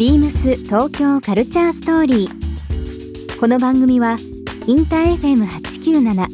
[0.00, 3.38] ビームス東京カルチャーストーリー。
[3.38, 4.16] この番組は
[4.66, 6.26] インター FM897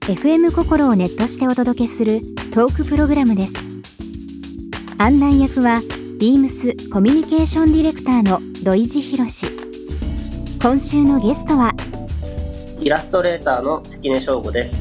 [0.00, 2.22] FM 心をネットしてお届けする
[2.54, 3.56] トークプログラムです。
[4.96, 5.82] 案内役は
[6.18, 9.48] ビームスコミュニケーションディレクターの土井博志
[10.62, 11.74] 今週のゲストは
[12.80, 14.74] イラストレーターの関根翔吾です。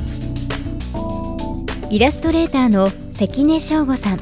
[1.90, 4.18] イラストレーターの関根翔吾さん。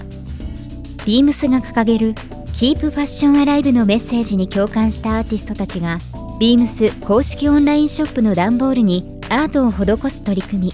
[1.05, 2.15] ビームスが掲げる
[2.57, 5.99] Keep Fashion Alive のメッセージに共感したアーティストたちが
[6.39, 10.73] ビームス公式オンラインショップの段ボールにアートを施す取り組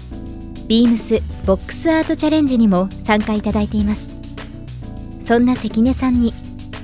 [0.66, 4.16] ビームス Box Art Challenge にも参加いただいています。
[5.20, 6.32] そんな関根さんに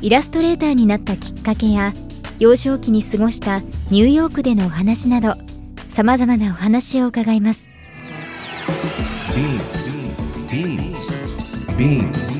[0.02, 1.95] イラストレーターになったきっかけや
[2.39, 5.34] 幼少期に過ごしたニューヨークでのお話など
[5.89, 7.70] さまざまなお話を伺います。
[9.33, 9.98] Beams.
[10.51, 11.30] Beams.
[11.78, 12.40] Beams.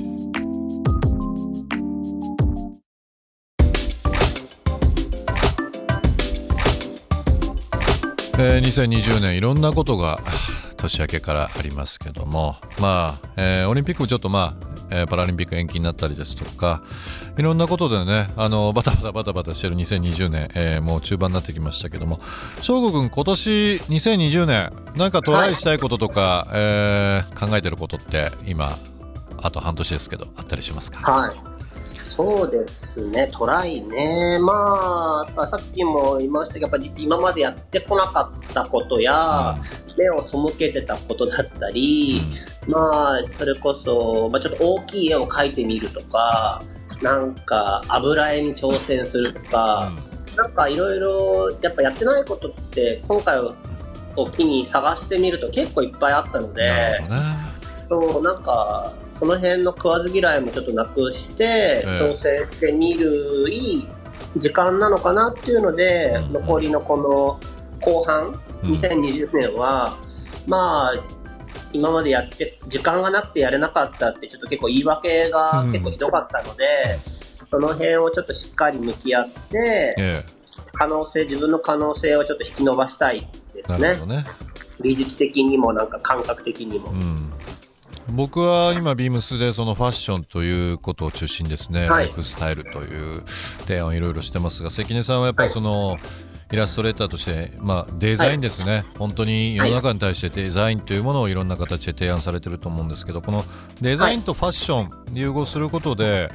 [8.43, 10.17] えー、2020年いろんなことが
[10.75, 16.81] 年明けからありますけどもまあ、えー、オリンピックもちょっとまあえー、パラリンピック延期になったりですとか
[17.37, 22.19] いろんなことでねあのバタバタバタバタしてる2020年、えー、もう中盤になってきましたけども
[22.59, 23.49] 翔吾君今年
[23.87, 28.75] 2020年なんかトライしたいこととか、はい、えー、考えてることって今
[29.41, 31.09] あと半年ですけどあったりしますか？
[31.09, 31.35] はい。
[32.03, 35.10] そうですね、トライね、まあ、
[35.47, 42.21] さっきも言いましたけど、やっぱり今までやってこなかったことや、うん、目を背けてたことだったり、
[42.67, 46.63] うん、まあ、それこそ、まあ、ちょっと大きい絵を描いてみるとか、
[47.01, 49.91] なんか油絵に挑戦するとか、
[50.29, 53.55] うん、なんかいろいろやっぱやってないことって、今回を
[54.31, 57.01] 機に探してみると結構いっぱいあったので、
[57.89, 63.87] そうなんかその辺の食わず嫌いもちょっとなくして、挑戦してみるいい
[64.37, 67.39] 時間なのかなっていうので、うん、残りのこの
[67.81, 68.31] 後半、
[68.63, 69.97] 2020年は、
[70.47, 70.93] まあ、
[71.73, 76.65] 今までやって時間がなくてやれなかったってちょっと結構言い訳が結構ひどかったので、
[77.41, 80.25] うん、その辺をちょっとしっかり向き合って、
[80.73, 84.05] 可能性自分の可能性をちょっと引き伸ばしたいですね。
[84.05, 84.25] ね。
[84.81, 86.91] 技術的にもなんか感覚的にも。
[86.91, 87.31] うん
[88.11, 95.99] 僕は今ビームスでそのファッションということを中心ですね、はい、ライフスタイルという提案をいろいろしてますが関根さんはやっぱりその、はい
[96.51, 103.45] イラストレーターとして、まあ、デザインですね、はい、本当に世の中に対してデザインというものをいろんな形で提案されてると思うんですけどこの
[103.79, 106.29] デザインとファッション融合することで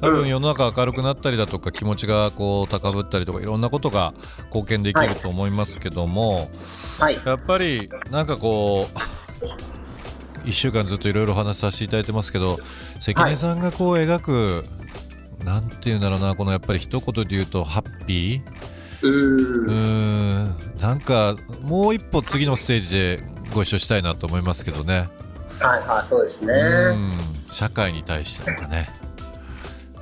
[0.00, 4.12] 多分世の中明るくなったりだとか気持ちがこう高ぶったりとかいろんなことが
[4.46, 6.50] 貢献できると思いますけども、
[6.98, 9.79] はい、やっぱりなんかこう
[10.44, 12.58] 1週間ずっといろいろ話させていただいてますけど
[12.98, 14.64] 関根さんがこう描く、
[15.38, 18.60] はい、なんていうんだろうなこのやっぱり一言で言うとハッピー。
[19.02, 19.08] う
[19.70, 20.54] ん。
[20.78, 23.22] なんかもう一歩次のステージで
[23.54, 25.08] ご一緒したいなと思いますけどね。
[25.58, 26.54] はいはいそうですね。
[27.48, 28.88] 社会に対してとかね。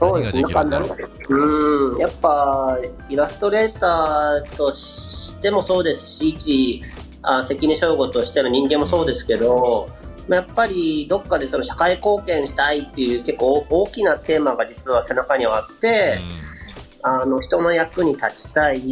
[0.00, 0.42] そうですね。
[1.28, 1.96] う。
[1.96, 1.98] ん。
[1.98, 2.78] やっぱ
[3.08, 6.82] イラストレーターとしてもそうですし一
[7.22, 16.18] あ関根翔吾としての人間もそうですけど、うんやっぱりどっかでその社会貢献したいっていう結構大きなテーマが実は背中にはあって、
[17.02, 18.82] うん、あの人の役に立ちたい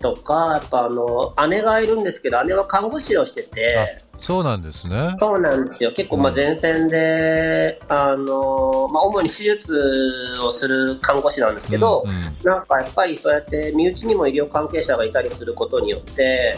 [0.00, 4.02] とかやっぱあの姉がいるんですけど姉は看護師をしてて。
[4.18, 5.14] そうなんですね。
[5.18, 5.92] そうなんですよ。
[5.92, 16.56] 結構まあ前線で、うん、あのまあ、主に手術をする看護師なんですけど、うんうん、なんかやっぱりそうやって身内にも医療関係者がいたりすることによって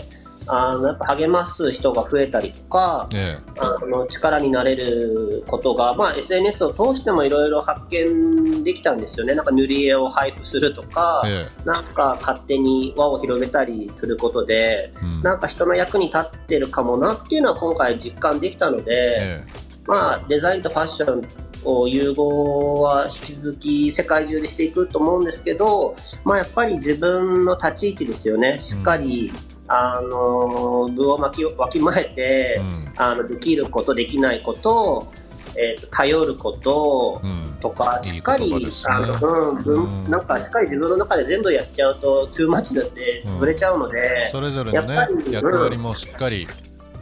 [0.48, 19.42] あのやっぱ励ます人が増えたりとか、ええ、あの力になれることが、まあ、SNS を通してもいろいろ発見できたんですよね、なんか塗り絵を配布するとか、え、なんか勝手に輪を広げたりすることで、うん、なんか人の役に立ってるかもなっていうのは今回実感できたので、
[19.86, 21.22] まあ、デザインとファッションを
[21.64, 32.62] 融合は引き続き世界中でしていくと思うんですけど、まあ、やっぱり自分の立ち位置ですよね、しっかり、うんあの部を巻きわきまえて、う
[32.98, 35.12] ん、あのできることできないことを、
[35.56, 37.20] えーと、頼ること
[37.60, 44.96] とか、うん、しっかり、ね、あのうんうん、なんかしっかり自分の中で全部やっちゃうとトゥーマッチだって潰れちゃうので、それぞれの、ね、
[45.30, 46.48] 役割もしっかり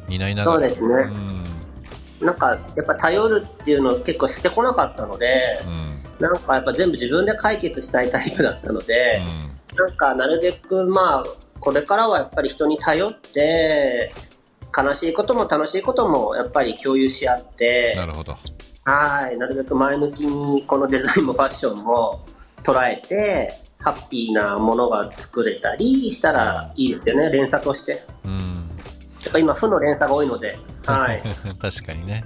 [0.08, 1.04] 担いながら、そうですね、
[2.20, 5.60] なんかやっぱ頼るっていうのを結構してこなかったので、
[6.18, 9.22] なんかやっぱ全部自分で解決したいタイプだったので、
[9.76, 11.24] なんかなるべくまあ
[11.60, 14.12] これからはやっぱり人に頼って
[14.76, 18.36] 悲しいことも楽しいこともやっぱり共有し合ってなるほど。
[18.84, 19.36] はい。
[19.36, 22.24] なるべく前向きにこのデザインもファッションも
[22.62, 27.30] 捉えてハッピーなものが作れたりしたらいいですよね。
[27.30, 28.04] 連鎖として。
[28.24, 28.70] うん。
[29.24, 30.56] やっぱ今負の連鎖が多いので、
[30.86, 31.22] はい、
[31.60, 32.24] 確かにね。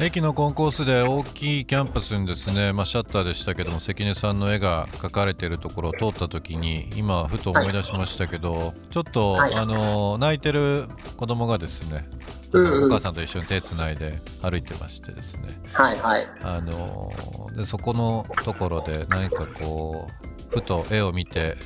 [0.00, 12.08] 駅のコンコースで大きいキャンパスにですね、まあ、シャッターでしたけども関根さんの絵が描かれているところを通った時に今ふと思い出しましたけど、はい、ちょっと、はい、あの泣いてる子供がですね
[12.52, 17.12] お母さんと一緒に手つないで歩いてましてですね、はいはい、あの
[17.56, 20.08] でそこのところで何かこ
[20.52, 21.56] うふと絵を見て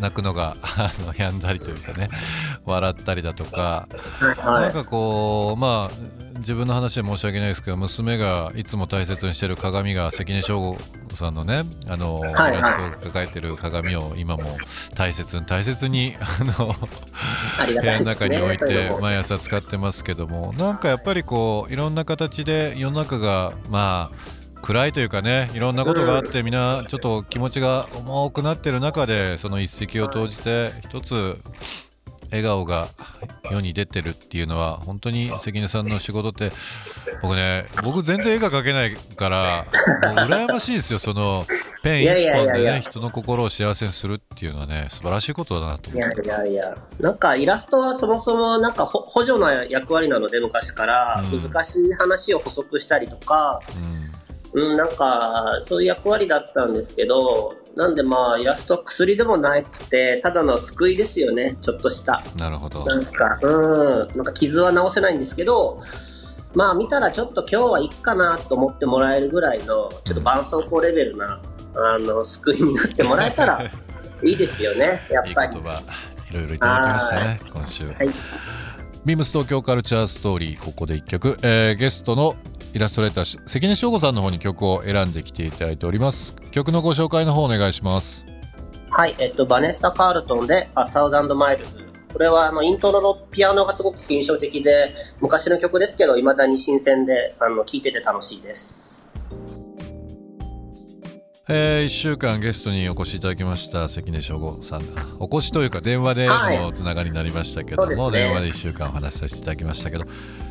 [0.00, 2.08] 泣くのが あのやんだりというかね
[2.64, 3.88] 笑ったりだとか、
[4.18, 10.78] はい、なんかこうまあ自分の話で申し訳ないですけど娘がいつも大切にしてる鏡が関根翔吾
[11.14, 14.56] さんのねあの、イラストを抱えてる鏡を今も
[14.96, 16.74] 大切に大切にあの
[17.80, 31.38] 部屋の中に置いて毎朝使ってますけどもなんかやっぱりこういろんな形で世の中がまあ暗いというかねいろんなことがあってみんなちょっと気持ちが重くなってる中でその一石を投じて一つ
[32.30, 32.88] 笑顔が
[33.50, 36.50] 世に出てるっていうのは本当に関根さんの仕事って
[37.20, 39.66] 僕ね僕全然絵が描けないから
[40.02, 41.44] もう羨ましいですよその
[41.82, 46.74] ペン一本でね人の心を幸せにするっていうのはね素晴らしいことだなと思っていやいやいや。
[46.98, 51.22] なんかイラストはそもそもなんか補助の役割なので昔から。
[51.30, 53.93] 難しい話を補足したりとか、うん
[54.54, 62.22] うん、なんか、そういう役割だったんですけど、なんでまあ、イラストは薬でもなくて、ただの救いですよね、ちょっとした。
[62.36, 62.84] なるほど。
[62.86, 65.82] なんか、うん、なんか傷は治せないんですけど、
[66.54, 71.40] まあ見たらちょっと今日はいいかなと思ってもらえるぐらいの、ちょっと絆創膏レベルな、
[71.74, 73.60] あの、救いになってもらえたら
[74.22, 75.56] いいですよね、やっぱり。
[75.56, 75.82] いい言葉、
[76.30, 77.86] いろいろいただきましたね、今週。
[77.86, 77.94] はい。
[79.04, 82.36] ビームス東京カルチャーストーリー、ここで一曲、えー、ゲストの
[82.74, 86.34] イラストレーター関根翔吾さんの方に曲を選んできていただいております。
[86.50, 88.26] 曲のご紹介の方お願いします。
[88.90, 91.70] はいえっとバネッサ・カールトンで「アサウザンド・マイルズ」
[92.12, 98.93] これはあのイントロのピアノがすごく印象的で昔の曲ですけどいまだに新鮮であの聴いてて楽しいです。
[101.46, 104.82] えー、1週間ゲストにお越しいただきました関根翔吾さん
[105.18, 110.04] お越しというか電話でのつながりになりましたけども、はいね、電話で1週間お話しさせていただきましたけど。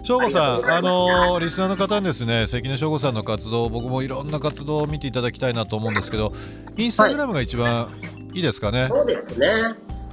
[0.04, 6.34] 翔吾さんあのー、リスナーの方にですね関根翔吾さんの活動僕もいろんな活動を見ていただきたいなと思うんですけど
[6.76, 7.88] インスタグラムが一番
[8.34, 9.48] いいですかね、はい、そうですね。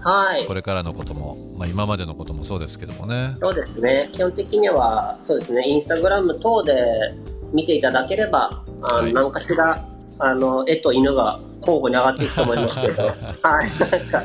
[0.02, 3.36] はい、これからのことも、まあ、今までのこともそうですけどもね。
[3.38, 4.08] そうですね。
[4.12, 5.62] 基本的にはそうですね。
[5.66, 6.74] インスタグラム等で
[7.52, 9.84] 見ていただければあ、はい、何かしら
[10.20, 13.02] あの絵と犬が交互に上がっていくと思いますけど、
[13.42, 14.22] はい、なんか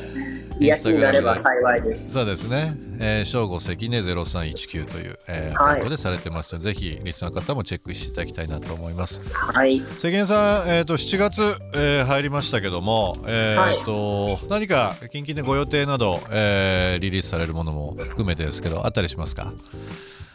[0.60, 2.12] 癒しになれば幸いです。
[2.12, 2.76] そうですね。
[3.00, 9.22] えー、正午関根0319という、えー、はい、でされてますので、ぜひリスナーの方もチェックしていただきたいなと思います。
[9.34, 9.82] はい。
[9.98, 11.42] 関根さん、えっ、ー、と7月、
[11.74, 19.52] えー、入りましたけども、えっ、ー、と、はい、何か近々でご予定など、えー、リリースされるものも含めてですけど、あったりしますか？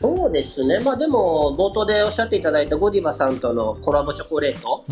[0.02, 4.82] そうですね、まあ、でも冒頭でおっしゃっていただいたゴディバさんとのコラボチョコレート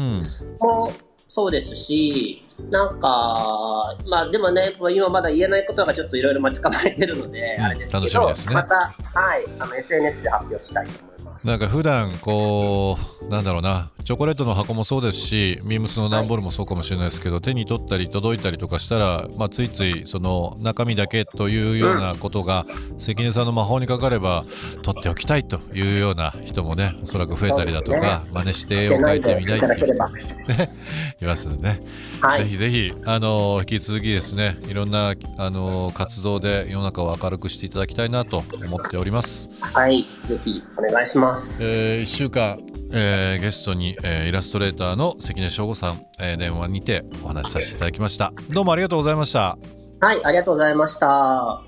[0.60, 0.92] も
[1.28, 8.74] そうですし、なんか、まあでもね、今まだ言えないことがちょっといろいろ待ち構えてるので、うん、あれですけど、ね、また、
[9.14, 11.07] はい、あの SNS で発表したいと
[11.38, 11.46] ます。
[11.46, 13.90] なんか普段こうなんだろうな。
[14.04, 24.46] チョコレートの箱もそうですしミームスの段ボールもそうかもしれないですけど、はい、手に取ったり届いたりとかしたら、まあ、ついついその中身だけというようなことが、うん、関根さんの魔法にかかれば
[24.82, 30.08] 取っておきたいというような人もねおそらく増えたりだとか、ね、真似して絵を描いてみないっていう人
[30.54, 30.72] ね
[31.20, 31.82] いますよね、
[32.22, 39.50] はい、ぜひぜひあの引き続きですねいろんなあの活動で世の中を明るくしていただきたいなと思っております。
[39.60, 40.06] はい。
[40.26, 41.64] ぜひお願いしますます。
[41.64, 42.58] えー、1週間、
[42.92, 48.32] えー、ゲストに、えー、イラストレーターの関根翔吾さん、えー、電話にてお話しさせていただきました。
[48.50, 49.58] どうもありがとうございました。
[50.00, 51.62] はい、ありがとうございました。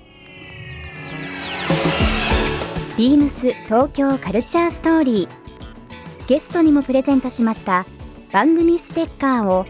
[2.97, 7.85] ビームス東京カルチャーストーリーゲストにもプレゼントしました
[8.31, 9.65] 番組ステッカーを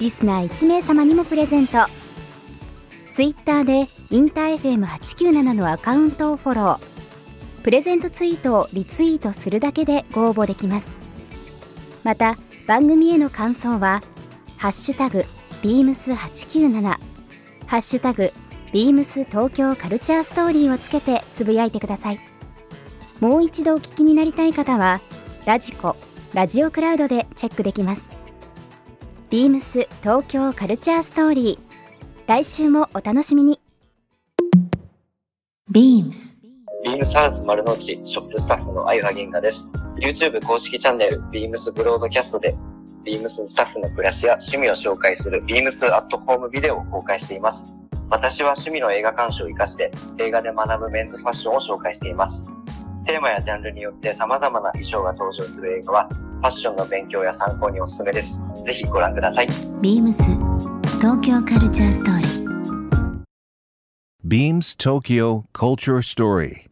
[0.00, 1.86] リスナー1名様にもプレゼント
[3.12, 6.91] ツイッターでインター FM897 のアカウントをフォロー
[7.62, 10.98] プレゼントツイートをリツイートするだけでご応募できます。
[12.02, 14.02] また番組への感想は
[14.58, 15.24] 「ハッシュタグ
[15.62, 18.32] ビームス8 9 7ハッシュタグ
[18.72, 22.20] ビームス東京カルチャーストーリーをつけてつぶやいてください。
[23.20, 25.00] もう一度お聞きになりたい方は
[25.44, 25.96] ラジコ
[26.34, 28.10] ラジオクラウドでチェックできます。
[29.30, 31.72] ビームス東京カルチャーストーリー。
[32.26, 33.60] 来週もお楽しみに。
[35.70, 39.68] ビームスビームスハウス丸の内ショップスタッフの相葉玄賀です。
[39.96, 42.54] YouTube 公式チャンネルビームスブロードキャストで
[43.02, 47.66] ビームススタッフの暮らしや趣味を紹介するビームスアットホームビデオを公開しています。
[48.08, 52.46] 私は趣味の映画鑑賞を活かして映画で学ぶメンズファッションを紹介しています。
[53.04, 58.40] テーマやジャンルによって様々な衣装が登場する映画はファッションの勉強や参考におすすめです。
[58.64, 59.48] ぜひご覧ください。
[59.80, 60.22] ビームス
[61.00, 62.42] 東京カルチャーストーリー
[64.24, 66.71] Beams Tokyo Culture Story.